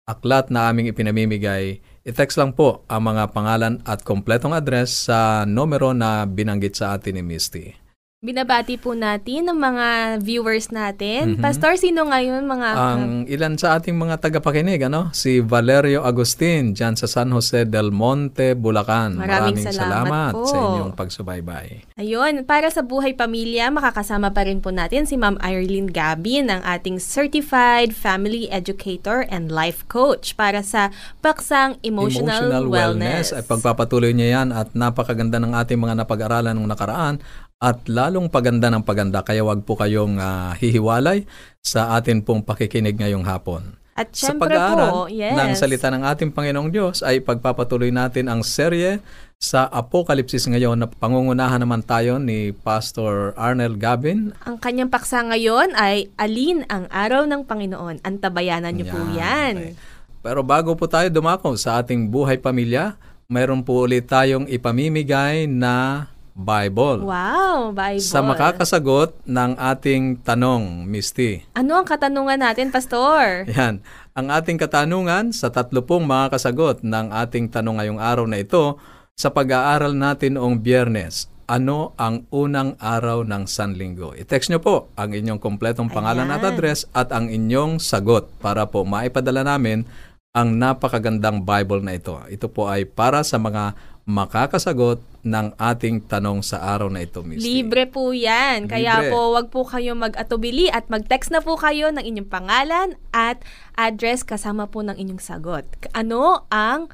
[0.07, 5.95] aklat na aming ipinamimigay, I-text lang po ang mga pangalan at kompletong address sa numero
[5.95, 7.82] na binanggit sa atin ni Misty.
[8.23, 9.87] Binabati po natin ang mga
[10.23, 11.35] viewers natin.
[11.35, 11.43] Mhm.
[11.43, 12.69] Pastor, sino ngayon mga...
[12.71, 15.11] Ang ilan sa ating mga tagapakinig, ano?
[15.11, 19.19] Si Valerio Agustin, dyan sa San Jose del Monte, Bulacan.
[19.19, 20.47] Maraming salamat po.
[20.47, 21.83] sa inyong pagsubaybay.
[21.99, 26.63] Ayun, para sa buhay pamilya, makakasama pa rin po natin si Ma'am Irene Gabin, ang
[26.63, 33.35] ating Certified Family Educator and Life Coach para sa paksang Emotional, Wellness.
[33.35, 37.19] Ay pagpapatuloy niya yan at napakaganda ng ating mga napag-aralan ng nakaraan
[37.59, 41.25] at lalong paganda ng paganda kaya wag po kayong ah, hihiwalay
[41.63, 43.79] sa atin pong pakikinig ngayong hapon.
[43.93, 45.37] At Sa pag-aaral po, yes.
[45.37, 48.97] ng salita ng ating Panginoong Diyos ay pagpapatuloy natin ang serye
[49.37, 54.33] sa Apokalipsis ngayon na pangungunahan naman tayo ni Pastor Arnel Gabin.
[54.49, 58.01] Ang kanyang paksa ngayon ay Alin ang Araw ng Panginoon.
[58.01, 59.53] Antabayanan niyo po yan.
[59.61, 59.75] okay.
[60.23, 62.95] Pero bago po tayo dumako sa ating buhay pamilya,
[63.27, 67.05] mayroon po ulit tayong ipamimigay na Bible.
[67.05, 68.01] Wow, Bible.
[68.01, 71.45] Sa makakasagot ng ating tanong, Misty.
[71.53, 73.45] Ano ang katanungan natin, Pastor?
[73.53, 73.85] Yan.
[74.17, 78.81] Ang ating katanungan sa tatlo pong mga kasagot ng ating tanong ngayong araw na ito
[79.13, 81.29] sa pag-aaral natin noong biyernes.
[81.45, 84.17] Ano ang unang araw ng Sanlinggo?
[84.17, 86.49] I-text nyo po ang inyong kompletong pangalan at Ayan.
[86.55, 89.85] address at ang inyong sagot para po maipadala namin
[90.33, 92.17] ang napakagandang Bible na ito.
[92.25, 97.63] Ito po ay para sa mga makakasagot ng ating tanong sa araw na ito, Misty.
[97.63, 98.67] Libre po yan.
[98.67, 99.11] Kaya Libre.
[99.15, 103.39] po, wag po kayo mag-atubili at mag-text na po kayo ng inyong pangalan at
[103.79, 105.63] address kasama po ng inyong sagot.
[105.95, 106.91] Ano ang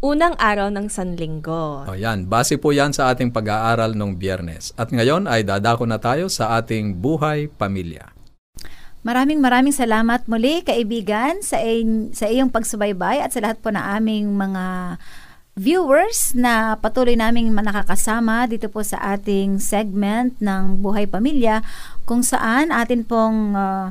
[0.00, 1.84] unang araw ng Sanlinggo?
[1.84, 4.72] O yan, base po yan sa ating pag-aaral nung biyernes.
[4.80, 8.16] At ngayon ay dadako na tayo sa ating buhay pamilya.
[9.04, 13.94] Maraming maraming salamat muli kaibigan sa, in- sa iyong pagsubaybay at sa lahat po na
[13.94, 14.96] aming mga
[15.58, 21.66] viewers na patuloy naming nakakasama dito po sa ating segment ng Buhay Pamilya
[22.06, 23.90] kung saan atin pong ah,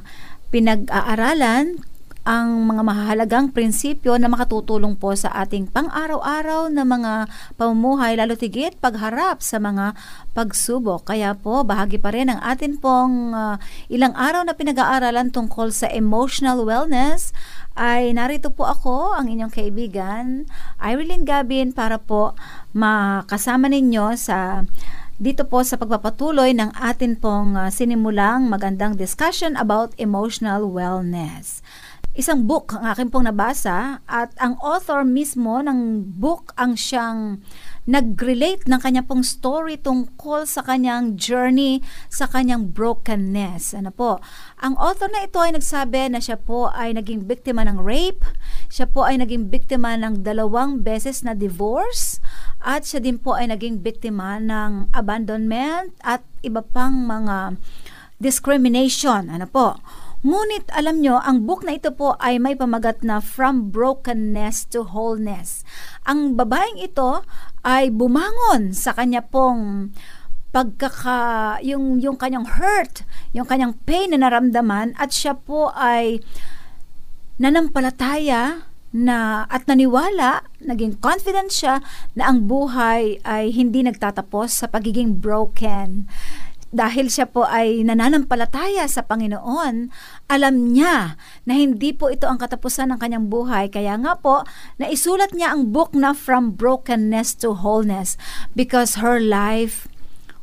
[0.49, 1.83] pinag-aaralan
[2.27, 8.75] ang mga mahalagang prinsipyo na makatutulong po sa ating pang-araw-araw na mga pamumuhay lalo tigit
[8.83, 9.95] pagharap sa mga
[10.35, 11.07] pagsubok.
[11.07, 13.55] Kaya po bahagi pa rin ang atin pong ah,
[13.87, 17.31] ilang araw na pinag-aaralan tungkol sa emotional wellness
[17.77, 20.49] ay narito po ako, ang inyong kaibigan,
[20.81, 22.33] Irene Gabin, para po
[22.73, 24.65] makasama ninyo sa
[25.17, 31.65] dito po sa pagpapatuloy ng atin pong ah, sinimulang magandang discussion about emotional wellness.
[32.17, 37.45] Isang book ang akin pong nabasa at ang author mismo ng book ang siyang
[37.85, 43.77] nag-relate ng kanya pong story tungkol sa kanyang journey sa kanyang brokenness.
[43.77, 44.17] Ano po?
[44.57, 48.25] Ang author na ito ay nagsabi na siya po ay naging biktima ng rape,
[48.65, 52.17] siya po ay naging biktima ng dalawang beses na divorce,
[52.65, 57.61] at siya din po ay naging biktima ng abandonment at iba pang mga
[58.17, 59.29] discrimination.
[59.29, 59.77] Ano po?
[60.25, 64.81] Ngunit alam nyo, ang book na ito po ay may pamagat na From Brokenness to
[64.81, 65.61] Wholeness.
[66.09, 67.21] Ang babaeng ito
[67.61, 69.93] ay bumangon sa kanya pong
[70.49, 73.05] pagkaka yung yung kanyang hurt,
[73.37, 76.17] yung kanyang pain na naramdaman at siya po ay
[77.37, 81.85] nanampalataya na at naniwala, naging confident siya
[82.17, 86.09] na ang buhay ay hindi nagtatapos sa pagiging broken
[86.71, 89.87] dahil siya po ay nananampalataya sa Panginoon,
[90.27, 91.15] alam niya
[91.47, 93.71] na hindi po ito ang katapusan ng kanyang buhay.
[93.71, 94.43] Kaya nga po,
[94.75, 98.19] naisulat niya ang book na From Brokenness to Wholeness
[98.51, 99.87] because her life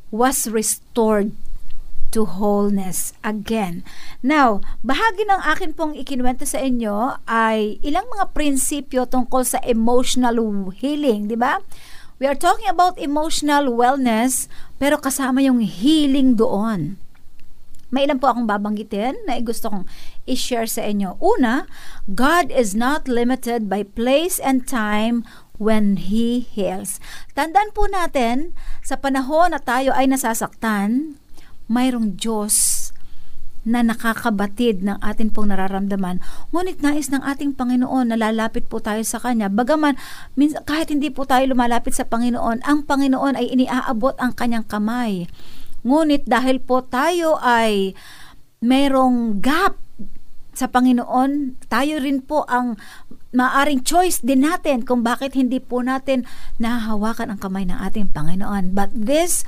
[0.08, 1.36] was restored
[2.14, 3.82] to wholeness again.
[4.22, 10.38] Now, bahagi ng akin pong ikinuwento sa inyo ay ilang mga prinsipyo tungkol sa emotional
[10.78, 11.58] healing, di ba?
[12.22, 14.46] We are talking about emotional wellness,
[14.78, 16.94] pero kasama yung healing doon.
[17.90, 19.84] May ilan po akong babanggitin na gusto kong
[20.22, 21.18] i-share sa inyo.
[21.18, 21.66] Una,
[22.06, 25.26] God is not limited by place and time
[25.58, 27.02] when He heals.
[27.34, 31.18] Tandaan po natin, sa panahon na tayo ay nasasaktan,
[31.66, 32.93] mayroong Diyos
[33.64, 36.20] na nakakabatid ng atin pong nararamdaman.
[36.52, 39.48] Ngunit nais ng ating Panginoon na lalapit po tayo sa Kanya.
[39.48, 39.96] Bagaman,
[40.68, 45.26] kahit hindi po tayo lumalapit sa Panginoon, ang Panginoon ay iniaabot ang Kanyang kamay.
[45.84, 47.96] Ngunit dahil po tayo ay
[48.64, 49.76] merong gap
[50.54, 52.78] sa Panginoon, tayo rin po ang
[53.34, 56.22] maaring choice din natin kung bakit hindi po natin
[56.62, 58.70] nahahawakan ang kamay ng ating Panginoon.
[58.70, 59.42] But this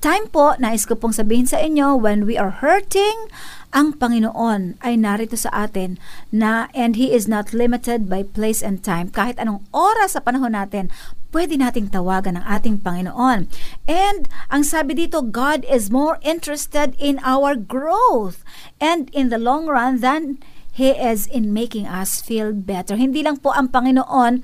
[0.00, 3.28] time po, nais ko pong sabihin sa inyo, when we are hurting,
[3.70, 6.00] ang Panginoon ay narito sa atin
[6.34, 9.12] na and He is not limited by place and time.
[9.12, 10.90] Kahit anong oras sa panahon natin,
[11.30, 13.46] pwede nating tawagan ang ating Panginoon.
[13.86, 18.42] And ang sabi dito, God is more interested in our growth
[18.82, 20.42] and in the long run than
[20.74, 22.98] He is in making us feel better.
[22.98, 24.42] Hindi lang po ang Panginoon,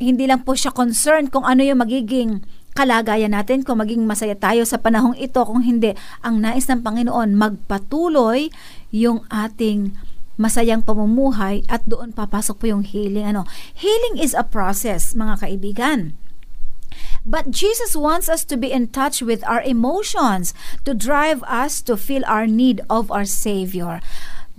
[0.00, 2.40] hindi lang po siya concerned kung ano yung magiging
[2.74, 5.42] kalagayan natin kung maging masaya tayo sa panahong ito.
[5.42, 8.50] Kung hindi ang nais ng Panginoon magpatuloy
[8.94, 9.94] yung ating
[10.40, 13.28] masayang pamumuhay at doon papasok po yung healing.
[13.28, 13.44] Ano?
[13.76, 16.16] Healing is a process mga kaibigan.
[17.20, 20.56] But Jesus wants us to be in touch with our emotions
[20.88, 24.00] to drive us to feel our need of our Savior.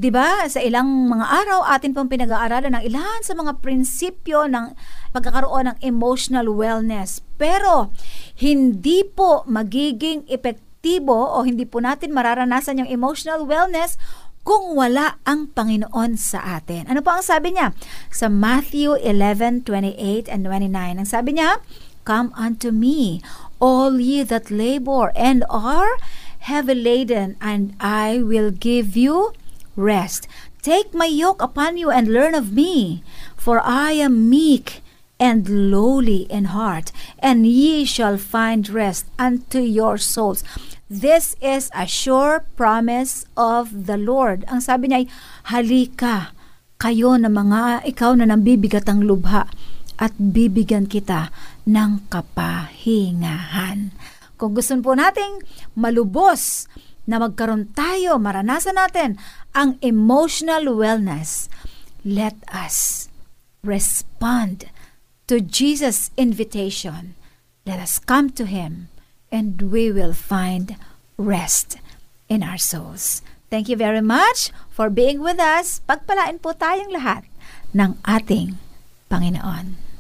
[0.02, 0.50] 'Di ba?
[0.50, 4.74] Sa ilang mga araw atin pong pinag-aaralan ng ilan sa mga prinsipyo ng
[5.14, 7.22] pagkakaroon ng emotional wellness.
[7.38, 7.94] Pero
[8.34, 14.02] hindi po magiging epektibo o hindi po natin mararanasan yung emotional wellness
[14.42, 16.90] kung wala ang Panginoon sa atin.
[16.90, 17.78] Ano po ang sabi niya?
[18.10, 20.98] Sa Matthew 11:28 and 29.
[20.98, 21.62] Ang sabi niya,
[22.02, 23.22] Come unto me,
[23.62, 26.02] all ye that labor and are
[26.42, 29.38] heavy laden, and I will give you
[29.76, 30.28] rest.
[30.62, 33.02] Take my yoke upon you and learn of me,
[33.34, 34.86] for I am meek
[35.22, 36.90] and lowly in heart,
[37.22, 40.42] and ye shall find rest unto your souls.
[40.90, 44.44] This is a sure promise of the Lord.
[44.50, 45.08] Ang sabi niya ay,
[45.54, 46.34] halika,
[46.82, 49.46] kayo na mga ikaw na nambibigat ang lubha
[50.02, 51.30] at bibigyan kita
[51.70, 53.94] ng kapahingahan.
[54.42, 55.46] Kung gusto po nating
[55.78, 56.66] malubos
[57.12, 59.20] na magkaroon tayo, maranasan natin
[59.52, 61.52] ang emotional wellness,
[62.08, 63.12] let us
[63.68, 64.72] respond
[65.28, 67.20] to Jesus' invitation.
[67.68, 68.88] Let us come to Him
[69.28, 70.80] and we will find
[71.20, 71.78] rest
[72.32, 73.22] in our souls.
[73.52, 75.84] Thank you very much for being with us.
[75.84, 77.28] Pagpalain po tayong lahat
[77.76, 78.56] ng ating
[79.12, 79.91] Panginoon.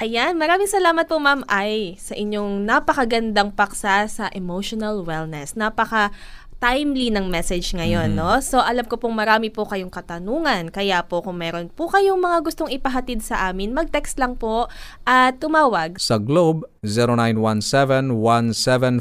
[0.00, 5.52] Ayan, maraming salamat po Ma'am Ay sa inyong napakagandang paksa sa emotional wellness.
[5.60, 6.08] Napaka
[6.56, 8.24] timely ng message ngayon, mm-hmm.
[8.24, 8.40] no?
[8.40, 10.72] So, alam ko pong marami po kayong katanungan.
[10.72, 14.72] Kaya po, kung meron po kayong mga gustong ipahatid sa amin, mag-text lang po
[15.04, 16.00] at tumawag.
[16.00, 16.64] Sa Globe,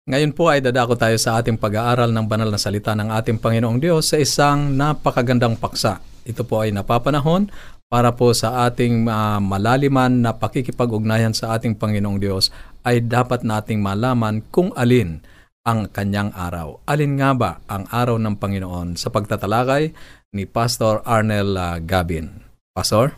[0.08, 3.76] Ngayon po ay dadako tayo sa ating pag-aaral ng banal na salita ng ating Panginoong
[3.76, 6.00] Diyos sa isang napakagandang paksa.
[6.24, 7.52] Ito po ay napapanahon
[7.92, 12.48] para po sa ating uh, malaliman na pakikipag-ugnayan sa ating Panginoong Diyos
[12.88, 15.20] ay dapat nating malaman kung alin
[15.68, 16.80] ang kanyang araw.
[16.88, 19.92] Alin nga ba ang araw ng Panginoon sa pagtatalakay
[20.32, 22.48] ni Pastor Arnel uh, Gabin?
[22.72, 23.12] Pastor?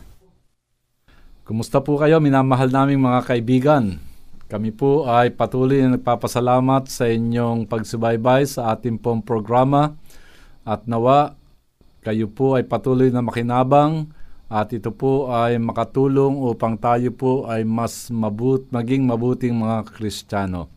[1.47, 4.10] Kumusta po kayo minamahal naming mga kaibigan?
[4.51, 9.95] Kami po ay patuloy na nagpapasalamat sa inyong pagsubaybay sa ating pong programa
[10.67, 11.39] at nawa
[12.03, 14.11] kayo po ay patuloy na makinabang
[14.51, 20.67] at ito po ay makatulong upang tayo po ay mas mabut, maging mabuting mga Kristiyano.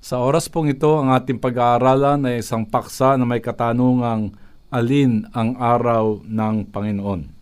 [0.00, 4.32] Sa oras pong ito, ang ating pag-aaralan ay isang paksa na may katanungang
[4.72, 7.41] alin ang araw ng Panginoon.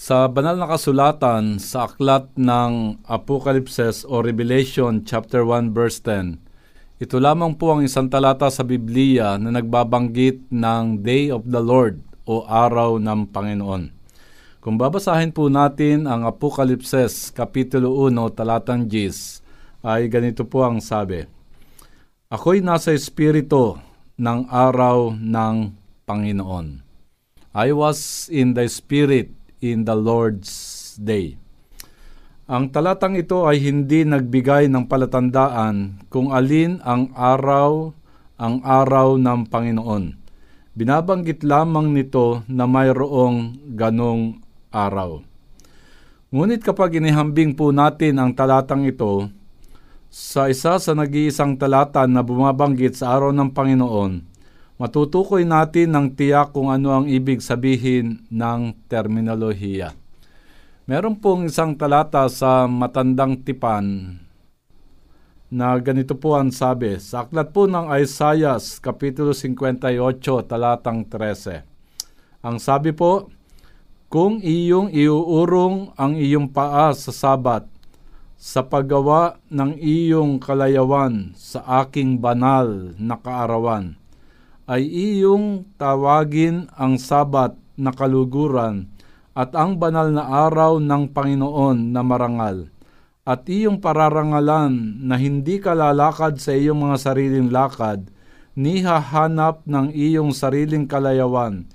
[0.00, 6.40] Sa banal na kasulatan sa aklat ng Apocalypse o Revelation chapter 1 verse 10,
[7.04, 12.00] ito lamang po ang isang talata sa Biblia na nagbabanggit ng Day of the Lord
[12.24, 13.92] o araw ng Panginoon.
[14.64, 21.28] Kung babasahin po natin ang Apokalipses Kapitulo 1, talatang 10, ay ganito po ang sabi,
[22.32, 23.76] Ako'y nasa espiritu
[24.16, 25.76] ng araw ng
[26.08, 26.88] Panginoon.
[27.52, 30.50] I was in the Spirit in the Lord's
[30.98, 31.36] Day.
[32.50, 37.94] Ang talatang ito ay hindi nagbigay ng palatandaan kung alin ang araw
[38.40, 40.20] ang araw ng Panginoon
[40.70, 44.38] Binabanggit lamang nito na mayroong ganong
[44.70, 45.18] araw.
[46.30, 49.28] Ngunit kapag inihambing po natin ang talatang ito
[50.06, 54.29] sa isa sa nag-iisang talata na bumabanggit sa araw ng Panginoon,
[54.80, 59.92] matutukoy natin ng tiyak kung ano ang ibig sabihin ng terminolohiya.
[60.88, 64.16] Meron pong isang talata sa Matandang Tipan
[65.52, 66.96] na ganito po ang sabi.
[66.96, 71.60] Sa aklat po ng Isaiah, Kapitulo 58, talatang 13.
[72.40, 73.28] Ang sabi po,
[74.08, 77.68] Kung iyong iuurong ang iyong paa sa sabat,
[78.40, 83.99] sa paggawa ng iyong kalayawan sa aking banal na kaarawan,
[84.70, 88.86] ay iyong tawagin ang sabat na kaluguran
[89.34, 92.70] at ang banal na araw ng Panginoon na marangal
[93.30, 94.72] at iyong pararangalan
[95.04, 98.08] na hindi ka lalakad sa iyong mga sariling lakad,
[98.56, 101.68] ni hahanap ng iyong sariling kalayawan,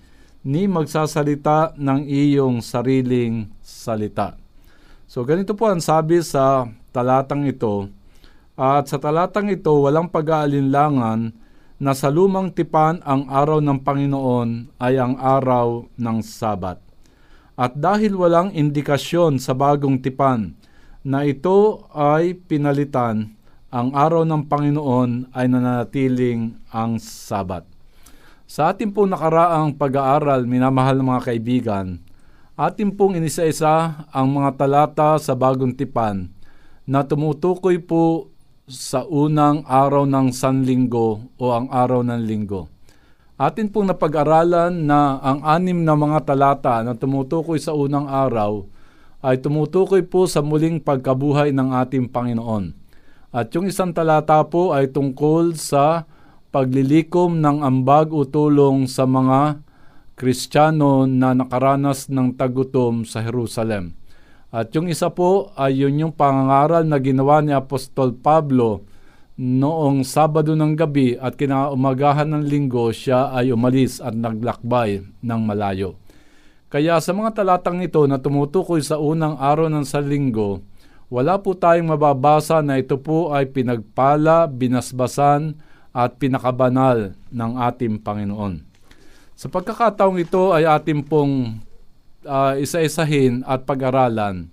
[0.44, 4.36] ni magsasalita ng iyong sariling salita.
[5.08, 7.88] So ganito po ang sabi sa talatang ito.
[8.60, 11.45] At sa talatang ito, walang pag-aalinlangan
[11.76, 16.80] na sa lumang tipan ang araw ng Panginoon ay ang araw ng Sabat.
[17.56, 20.56] At dahil walang indikasyon sa bagong tipan
[21.04, 23.36] na ito ay pinalitan,
[23.72, 27.68] ang araw ng Panginoon ay nananatiling ang Sabat.
[28.48, 32.00] Sa ating pong nakaraang pag-aaral, minamahal ng mga kaibigan,
[32.56, 36.32] ating pong inisa-isa ang mga talata sa bagong tipan
[36.88, 38.32] na tumutukoy po
[38.66, 42.66] sa unang araw ng Sanlinggo o ang araw ng Linggo.
[43.38, 48.66] Atin pong napag-aralan na ang anim na mga talata na tumutukoy sa unang araw
[49.22, 52.74] ay tumutukoy po sa muling pagkabuhay ng ating Panginoon.
[53.30, 56.10] At yung isang talata po ay tungkol sa
[56.50, 59.62] paglilikom ng ambag o tulong sa mga
[60.18, 63.94] Kristiyano na nakaranas ng tagutom sa Jerusalem.
[64.56, 68.88] At yung isa po ay yun yung pangangaral na ginawa ni Apostol Pablo
[69.36, 76.00] noong Sabado ng gabi at kinaumagahan ng linggo siya ay umalis at naglakbay ng malayo.
[76.72, 80.64] Kaya sa mga talatang ito na tumutukoy sa unang araw ng salinggo,
[81.12, 85.60] wala po tayong mababasa na ito po ay pinagpala, binasbasan
[85.92, 88.64] at pinakabanal ng ating Panginoon.
[89.36, 91.60] Sa pagkakataong ito ay ating pong
[92.26, 94.50] uh, isa-isahin at pag-aralan.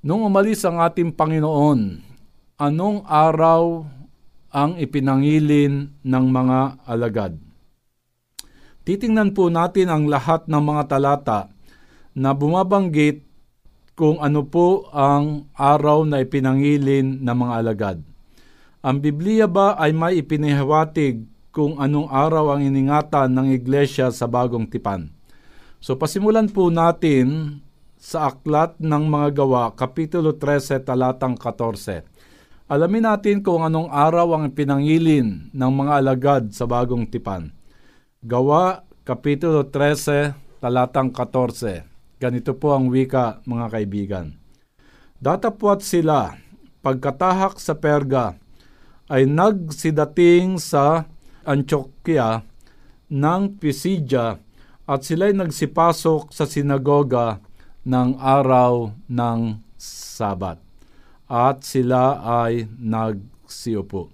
[0.00, 2.00] Nung umalis ang ating Panginoon,
[2.56, 3.84] anong araw
[4.50, 6.58] ang ipinangilin ng mga
[6.88, 7.36] alagad?
[8.90, 11.40] titingnan po natin ang lahat ng mga talata
[12.10, 13.22] na bumabanggit
[13.94, 17.98] kung ano po ang araw na ipinangilin ng mga alagad.
[18.82, 21.22] Ang Biblia ba ay may ipinihawatig
[21.54, 25.12] kung anong araw ang iningatan ng iglesia sa bagong tipan?
[25.80, 27.56] So pasimulan po natin
[27.96, 32.04] sa Aklat ng Mga Gawa, Kapitulo 13, talatang 14.
[32.68, 37.48] Alamin natin kung anong araw ang pinangilin ng mga alagad sa bagong tipan.
[38.20, 41.88] Gawa, Kapitulo 13, talatang 14.
[42.20, 44.26] Ganito po ang wika, mga kaibigan.
[45.16, 46.36] Datapwat sila,
[46.84, 48.36] pagkatahak sa Perga,
[49.08, 51.08] ay nagsidating sa
[51.40, 52.44] Antioquia
[53.08, 54.49] ng Pisidia
[54.90, 57.38] at sila'y nagsipasok sa sinagoga
[57.86, 60.58] ng araw ng Sabat
[61.30, 64.10] at sila ay nagsiupo.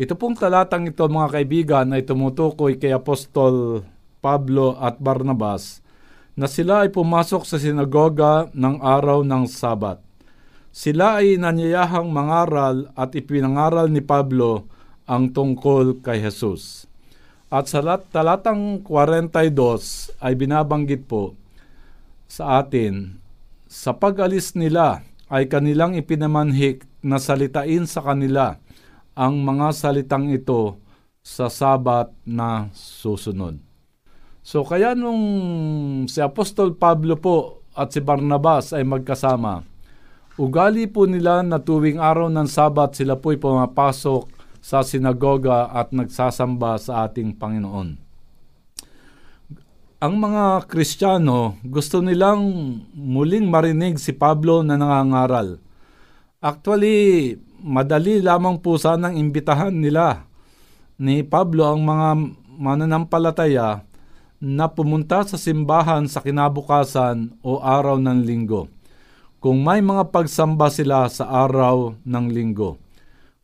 [0.00, 3.84] Ito pong talatang ito mga kaibigan ay tumutukoy kay Apostol
[4.24, 5.84] Pablo at Barnabas
[6.32, 10.00] na sila ay pumasok sa sinagoga ng araw ng Sabat.
[10.72, 14.68] Sila ay nanyayahang mangaral at ipinangaral ni Pablo
[15.04, 16.85] ang tungkol kay Jesus.
[17.56, 17.80] At sa
[18.12, 21.32] talatang 42 ay binabanggit po
[22.28, 23.16] sa atin,
[23.64, 25.00] sa pag-alis nila
[25.32, 28.60] ay kanilang ipinamanhik na salitain sa kanila
[29.16, 30.76] ang mga salitang ito
[31.24, 33.56] sa sabat na susunod.
[34.44, 35.24] So kaya nung
[36.12, 39.64] si Apostol Pablo po at si Barnabas ay magkasama,
[40.36, 44.35] ugali po nila na tuwing araw ng sabat sila po'y pumapasok
[44.66, 48.06] sa sinagoga at nagsasamba sa ating Panginoon
[49.96, 52.44] ang mga Kristiyano gusto nilang
[52.92, 55.56] muling marinig si Pablo na nangangaral.
[56.36, 57.32] Actually,
[57.64, 60.28] madali lamang po sanang imbitahan nila
[61.00, 62.08] ni Pablo ang mga
[62.60, 63.88] mananampalataya
[64.36, 68.68] na pumunta sa simbahan sa kinabukasan o araw ng linggo
[69.40, 72.76] kung may mga pagsamba sila sa araw ng linggo.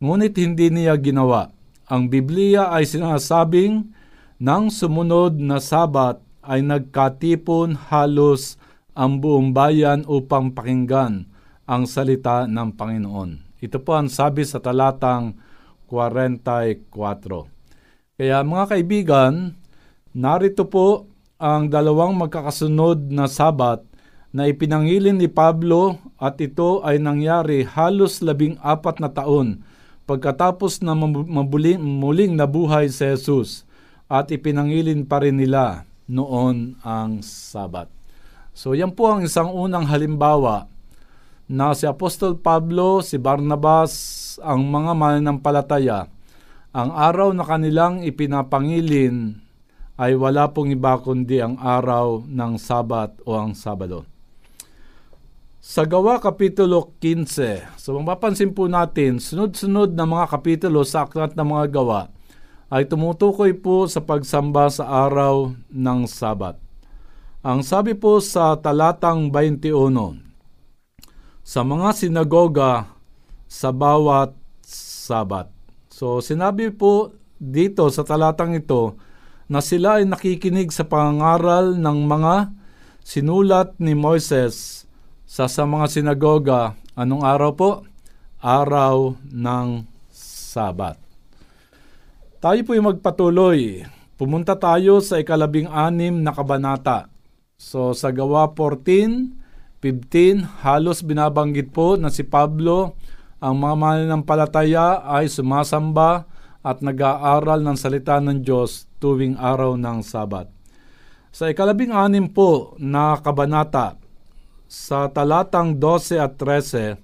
[0.03, 1.55] Ngunit hindi niya ginawa.
[1.87, 3.95] Ang Biblia ay sinasabing
[4.43, 8.59] ng sumunod na sabat ay nagkatipon halos
[8.99, 11.31] ang buong bayan upang pakinggan
[11.71, 13.63] ang salita ng Panginoon.
[13.63, 15.39] Ito po ang sabi sa talatang
[15.87, 16.91] 44.
[18.19, 19.55] Kaya mga kaibigan,
[20.11, 21.07] narito po
[21.39, 23.87] ang dalawang magkakasunod na sabat
[24.35, 29.63] na ipinangilin ni Pablo at ito ay nangyari halos labing apat na taon
[30.05, 33.65] pagkatapos na mabuling, muling nabuhay si Jesus
[34.11, 37.89] at ipinangilin pa rin nila noon ang Sabat.
[38.53, 40.69] So yan po ang isang unang halimbawa
[41.49, 43.93] na si Apostol Pablo, si Barnabas,
[44.41, 46.09] ang mga mananampalataya,
[46.73, 49.37] ang araw na kanilang ipinapangilin
[50.01, 54.12] ay wala pong iba kundi ang araw ng Sabat o ang Sabado.
[55.63, 61.47] Sa Gawa Kapitulo 15, so mapapansin po natin, sunod-sunod na mga kapitulo sa Aklat ng
[61.55, 62.11] mga Gawa,
[62.67, 66.59] ay tumutukoy po sa pagsamba sa araw ng Sabat.
[67.47, 70.19] Ang sabi po sa talatang 21,
[71.47, 72.91] sa mga sinagoga
[73.47, 74.35] sa bawat
[74.67, 75.47] Sabat.
[75.95, 78.99] So sinabi po dito sa talatang ito
[79.47, 82.51] na sila ay nakikinig sa pangaral ng mga
[83.07, 84.83] sinulat ni Moises
[85.33, 86.77] sa, sa mga sinagoga.
[86.93, 87.71] Anong araw po?
[88.37, 91.01] Araw ng Sabat.
[92.37, 93.89] Tayo po'y magpatuloy.
[94.21, 97.09] Pumunta tayo sa ikalabing anim na kabanata.
[97.57, 103.01] So sa gawa 14, 15, halos binabanggit po na si Pablo
[103.41, 106.29] ang mga mananampalataya ay sumasamba
[106.61, 110.53] at nag-aaral ng salita ng Diyos tuwing araw ng Sabat.
[111.33, 114.02] Sa ikalabing anim po na kabanata,
[114.73, 116.97] sa talatang 12 at 13,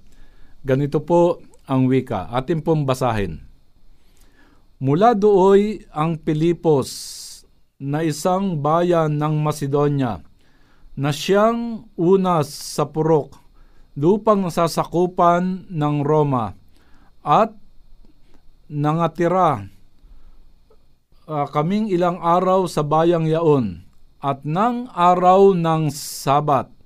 [0.65, 1.37] ganito po
[1.69, 2.25] ang wika.
[2.33, 3.45] Atin pong basahin.
[4.81, 6.89] Mula dooy ang Pilipos
[7.77, 10.25] na isang bayan ng Macedonia
[10.97, 13.37] na siyang una sa purok
[13.93, 16.57] lupang nasasakupan ng Roma
[17.21, 17.53] at
[18.71, 19.67] nangatira
[21.27, 23.83] uh, kaming ilang araw sa bayang yaon
[24.23, 26.78] at nang araw ng Sabat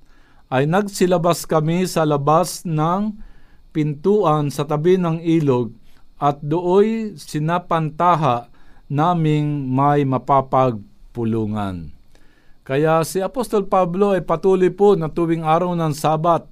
[0.53, 3.17] ay nagsilabas kami sa labas ng
[3.73, 5.73] pintuan sa tabi ng ilog
[6.21, 8.53] at dooy sinapantaha
[8.85, 11.89] naming may mapapagpulungan.
[12.61, 16.45] Kaya si Apostol Pablo ay patuloy po na tuwing araw ng Sabat,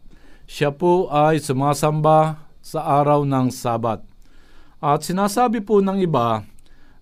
[0.49, 4.01] siya po ay sumasamba sa araw ng Sabat.
[4.81, 6.41] At sinasabi po ng iba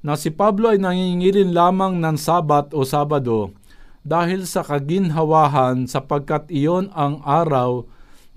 [0.03, 3.55] na si Pablo ay nangingilin lamang ng Sabat o Sabado
[4.03, 7.83] dahil sa kaginhawahan sapagkat iyon ang araw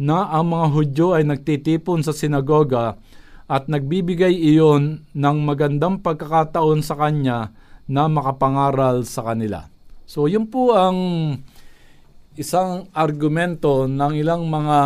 [0.01, 2.99] na ang mga Hudyo ay nagtitipon sa sinagoga
[3.47, 7.53] at nagbibigay iyon ng magandang pagkakataon sa kanya
[7.87, 9.69] na makapangaral sa kanila.
[10.09, 10.99] So yun po ang
[12.33, 14.79] isang argumento ng ilang mga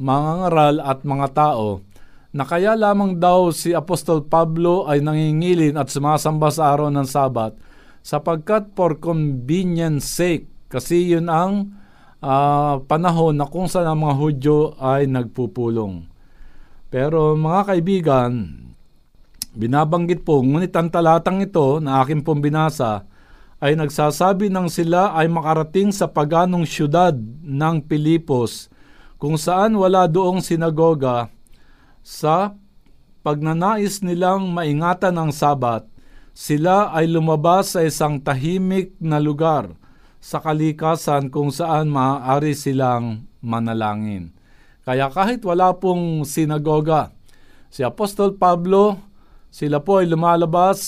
[0.00, 1.84] mangangaral at mga tao
[2.32, 7.52] na kaya lamang daw si Apostol Pablo ay nangingilin at sumasamba sa araw ng Sabat
[8.02, 11.78] sapagkat for convenience sake kasi yun ang
[12.22, 16.06] uh, panahon na kung saan ang mga Hudyo ay nagpupulong.
[16.92, 18.32] Pero mga kaibigan,
[19.56, 23.08] binabanggit po, ngunit ang talatang ito na aking pong binasa
[23.62, 27.14] ay nagsasabi ng sila ay makarating sa paganong syudad
[27.46, 28.66] ng Pilipos
[29.22, 31.30] kung saan wala doong sinagoga
[32.02, 32.58] sa
[33.22, 35.86] pagnanais nilang maingatan ang sabat,
[36.32, 39.76] sila ay lumabas sa isang tahimik na lugar
[40.22, 44.32] sa kalikasan kung saan maaari silang manalangin.
[44.82, 47.14] Kaya kahit wala pong sinagoga,
[47.68, 48.98] si Apostol Pablo,
[49.52, 50.80] sila po ay lumalabas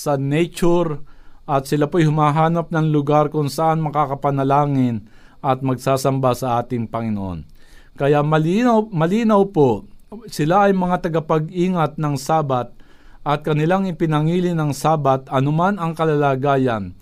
[0.00, 1.02] sa nature
[1.48, 5.08] at sila po ay humahanap ng lugar kung saan makakapanalangin
[5.40, 7.48] at magsasamba sa ating Panginoon.
[7.96, 9.88] Kaya malinaw, malinaw po,
[10.30, 12.79] sila ay mga tagapag-ingat ng Sabat
[13.20, 16.96] at kanilang ipinangili ng Sabat anuman ang kalalagayan.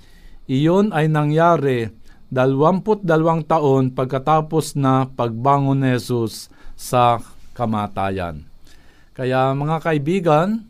[0.50, 1.92] Iyon ay nangyari
[2.28, 3.04] 22
[3.48, 7.22] taon pagkatapos na pagbangon ni Jesus sa
[7.56, 8.44] kamatayan.
[9.16, 10.68] Kaya mga kaibigan,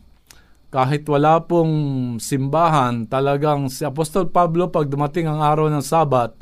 [0.69, 1.75] kahit wala pong
[2.21, 6.37] simbahan, talagang si Apostol Pablo pag dumating ang araw ng Sabat,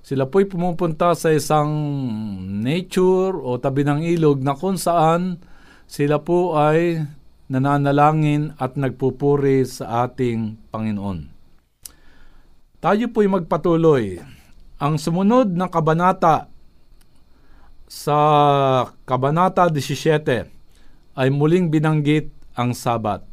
[0.00, 1.68] sila po'y pumupunta sa isang
[2.64, 5.40] nature o tabi ng ilog na kung saan
[5.84, 7.04] sila po ay
[7.50, 11.26] nananalangin at nagpupuri sa ating Panginoon.
[12.78, 14.22] Tayo po'y magpatuloy.
[14.78, 16.48] Ang sumunod na kabanata
[17.90, 18.18] sa
[19.02, 20.46] Kabanata 17
[21.18, 23.26] ay muling binanggit ang Sabat.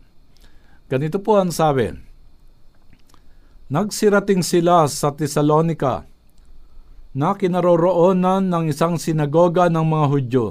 [0.89, 1.93] Ganito po ang sabi,
[3.69, 6.10] Nagsirating sila sa Tesalonika
[7.13, 10.45] na kinaroroonan ng isang sinagoga ng mga Hudyo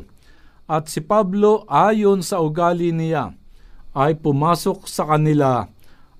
[0.71, 3.35] at si Pablo ayon sa ugali niya
[3.97, 5.73] ay pumasok sa kanila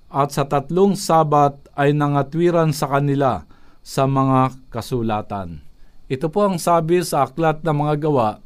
[0.09, 3.45] at sa tatlong sabat ay nangatwiran sa kanila
[3.85, 5.61] sa mga kasulatan.
[6.09, 8.41] Ito po ang sabi sa Aklat ng Mga Gawa,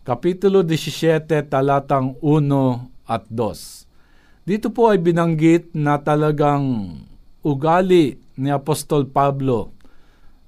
[0.00, 2.48] Kapitulo 17, talatang 1
[3.04, 4.48] at 2.
[4.48, 6.96] Dito po ay binanggit na talagang
[7.44, 9.76] ugali ni Apostol Pablo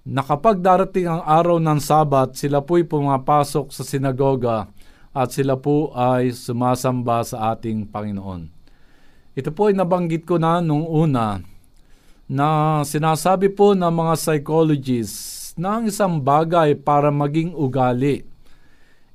[0.03, 4.73] na kapag darating ang araw ng Sabat, sila po'y pumapasok sa sinagoga
[5.13, 8.49] at sila po ay sumasamba sa ating Panginoon.
[9.33, 11.41] Ito po ay nabanggit ko na nung una
[12.29, 18.25] na sinasabi po ng mga psychologists na ang isang bagay para maging ugali.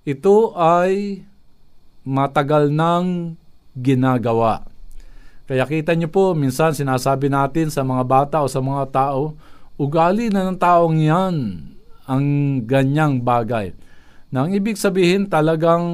[0.06, 1.26] Ito ay
[2.06, 3.36] matagal nang
[3.74, 4.70] ginagawa.
[5.50, 9.34] Kaya kita niyo po, minsan sinasabi natin sa mga bata o sa mga tao,
[9.80, 11.36] ugali na ng taong yan
[12.06, 12.26] ang
[12.64, 13.72] ganyang bagay.
[14.28, 15.88] Nang ibig sabihin talagang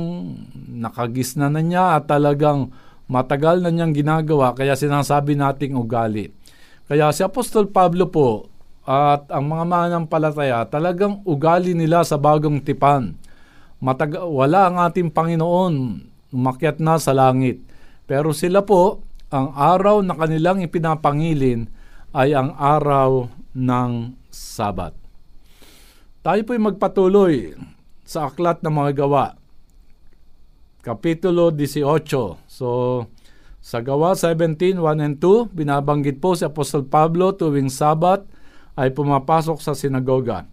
[0.74, 2.74] nakagisna na niya at talagang
[3.06, 6.34] matagal na niyang ginagawa kaya sinasabi nating ugali.
[6.90, 8.50] Kaya si Apostol Pablo po
[8.84, 13.14] at ang mga mananampalataya talagang ugali nila sa bagong tipan.
[13.78, 15.74] Matag- wala ang ating Panginoon
[16.34, 17.62] umakyat na sa langit.
[18.10, 21.70] Pero sila po, ang araw na kanilang ipinapangilin
[22.18, 24.98] ay ang araw ng Sabat.
[26.26, 27.54] Tayo po'y magpatuloy
[28.04, 29.36] sa Aklat ng Mga Gawa,
[30.84, 31.88] Kapitulo 18.
[32.52, 32.68] So,
[33.64, 38.28] sa Gawa 17, 1 and 2, binabanggit po si Apostol Pablo tuwing Sabat
[38.76, 40.44] ay pumapasok sa sinagoga.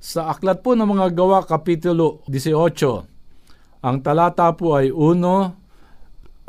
[0.00, 5.20] Sa Aklat po ng Mga Gawa, Kapitulo 18, ang talata po ay 1,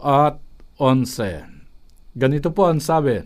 [0.00, 0.40] at
[0.80, 2.16] 11.
[2.16, 3.20] Ganito po ang sabi.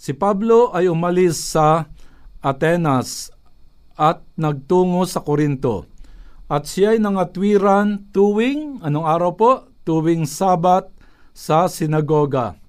[0.00, 1.84] Si Pablo ay umalis sa
[2.40, 3.33] Atenas
[3.94, 5.86] at nagtungo sa Korinto.
[6.50, 9.52] At siya ay nangatwiran tuwing, anong araw po?
[9.82, 10.90] Tuwing Sabat
[11.32, 12.60] sa sinagoga.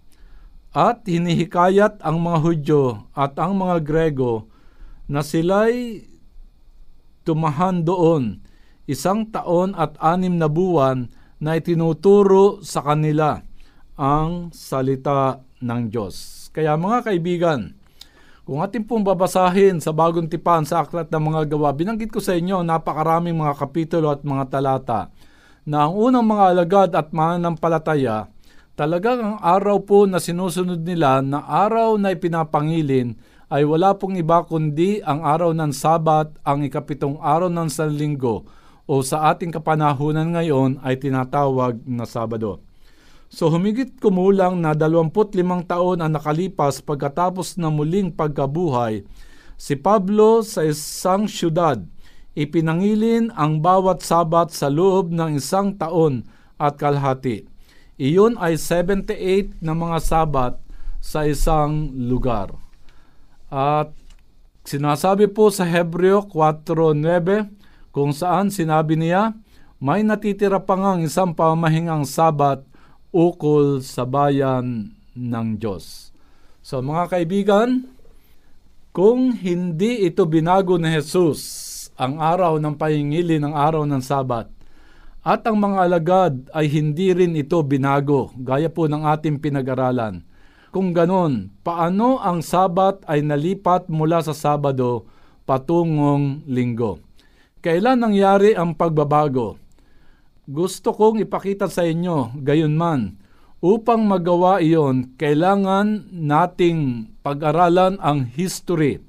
[0.75, 2.83] At hinihikayat ang mga Hudyo
[3.15, 4.51] at ang mga Grego
[5.07, 6.03] na sila'y
[7.23, 8.43] tumahan doon
[8.85, 11.09] isang taon at anim na buwan
[11.41, 13.41] na itinuturo sa kanila
[13.97, 16.47] ang salita ng Diyos.
[16.53, 17.75] Kaya mga kaibigan,
[18.45, 22.37] kung ating pong babasahin sa bagong tipan sa aklat ng mga gawa, binanggit ko sa
[22.37, 25.09] inyo napakaraming mga kapitulo at mga talata
[25.65, 28.29] na ang unang mga alagad at mananampalataya,
[28.77, 33.17] talagang ang araw po na sinusunod nila na araw na ipinapangilin
[33.49, 38.45] ay wala pong iba kundi ang araw ng Sabat, ang ikapitong araw ng Sanlinggo,
[38.85, 42.64] o sa ating kapanahunan ngayon ay tinatawag na Sabado.
[43.35, 49.03] So humigit kumulang na 25 taon ang nakalipas pagkatapos na muling pagkabuhay
[49.55, 51.79] Si Pablo sa isang syudad,
[52.35, 56.27] ipinangilin ang bawat sabat sa loob ng isang taon
[56.59, 57.47] at kalahati.
[57.95, 60.59] Iyon ay 78 na mga sabat
[60.99, 62.51] sa isang lugar.
[63.47, 63.95] At
[64.67, 69.39] sinasabi po sa Hebreo 4.9 kung saan sinabi niya,
[69.79, 72.67] may natitira pa ngang isang pamahingang sabat
[73.15, 76.11] ukol sa bayan ng Diyos.
[76.59, 77.87] So mga kaibigan,
[78.91, 81.39] kung hindi ito binago ni Jesus,
[81.95, 84.51] ang araw ng pahingili ng araw ng sabat,
[85.23, 90.21] at ang mga alagad ay hindi rin ito binago, gaya po ng ating pinag-aralan,
[90.75, 95.07] kung ganon, paano ang Sabat ay nalipat mula sa Sabado
[95.47, 96.99] patungong Linggo?
[97.63, 99.55] Kailan nangyari ang pagbabago?
[100.45, 103.17] Gusto kong ipakita sa inyo, gayon man,
[103.65, 109.01] upang magawa iyon, kailangan nating pag-aralan ang history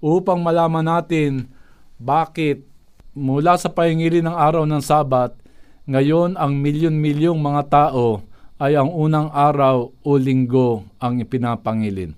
[0.00, 1.52] upang malaman natin
[2.00, 2.64] bakit
[3.12, 5.36] mula sa pahingili ng araw ng Sabat,
[5.84, 8.24] ngayon ang milyon-milyong mga tao
[8.56, 12.16] ay ang unang araw o linggo ang ipinapangilin.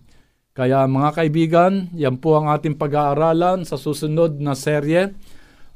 [0.54, 5.10] Kaya mga kaibigan, yan po ang ating pag-aaralan sa susunod na serye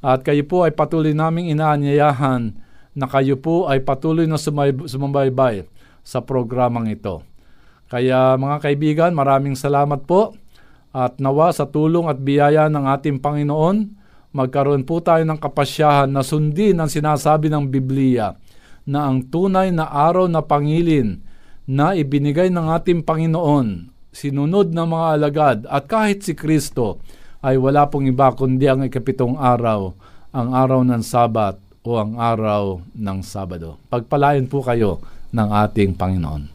[0.06, 2.65] at kayo po ay patuloy naming inaanyayahan
[2.96, 5.68] na kayo po ay patuloy na sumabaybay
[6.00, 7.20] sa programang ito.
[7.92, 10.32] Kaya mga kaibigan, maraming salamat po
[10.96, 13.92] at nawa sa tulong at biyaya ng ating Panginoon,
[14.32, 18.32] magkaroon po tayo ng kapasyahan na sundin ang sinasabi ng Biblia
[18.88, 21.20] na ang tunay na araw na pangilin
[21.68, 27.02] na ibinigay ng ating Panginoon, sinunod ng mga alagad at kahit si Kristo
[27.44, 29.92] ay wala pong iba kundi ang ikapitong araw,
[30.32, 33.78] ang araw ng Sabat o ang araw ng Sabado.
[33.86, 34.98] Pagpalain po kayo
[35.30, 36.50] ng ating Panginoon.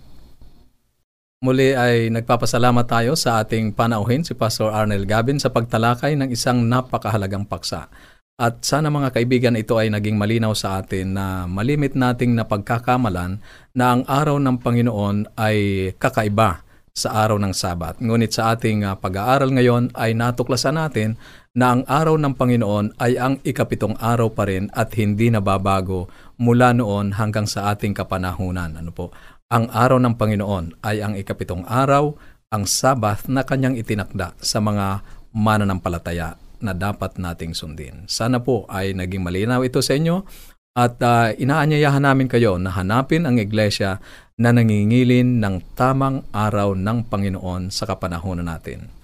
[1.42, 6.62] Muli ay nagpapasalamat tayo sa ating panauhin si Pastor Arnel Gabin sa pagtalakay ng isang
[6.70, 7.90] napakahalagang paksa.
[8.38, 13.42] At sana mga kaibigan ito ay naging malinaw sa atin na malimit nating napagkakamalan
[13.74, 15.58] na ang araw ng Panginoon ay
[15.98, 18.04] kakaiba sa araw ng Sabat.
[18.04, 21.16] Ngunit sa ating uh, pag-aaral ngayon ay natuklasan natin
[21.52, 26.08] na ang araw ng Panginoon ay ang ikapitong araw pa rin at hindi nababago
[26.40, 28.80] mula noon hanggang sa ating kapanahunan.
[28.80, 29.12] Ano po?
[29.52, 32.16] Ang araw ng Panginoon ay ang ikapitong araw,
[32.56, 35.04] ang Sabat na kanyang itinakda sa mga
[35.36, 38.08] mananampalataya na dapat nating sundin.
[38.08, 40.24] Sana po ay naging malinaw ito sa inyo
[40.72, 44.00] at uh, inaanyayahan namin kayo na hanapin ang iglesia
[44.40, 49.01] na nangingilin ng tamang araw ng Panginoon sa kapanahonan natin.